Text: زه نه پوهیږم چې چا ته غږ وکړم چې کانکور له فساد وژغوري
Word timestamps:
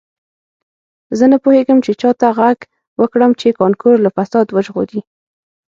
زه 1.17 1.25
نه 1.31 1.37
پوهیږم 1.43 1.77
چې 1.85 1.91
چا 2.01 2.11
ته 2.19 2.27
غږ 2.39 2.59
وکړم 3.01 3.31
چې 3.39 3.55
کانکور 3.59 3.95
له 4.05 4.09
فساد 4.17 4.47
وژغوري 4.51 5.01